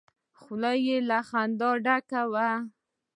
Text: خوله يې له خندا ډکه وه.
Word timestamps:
خوله 0.39 0.71
يې 0.85 0.97
له 1.09 1.19
خندا 1.29 1.69
ډکه 1.85 2.21
وه. 2.31 2.49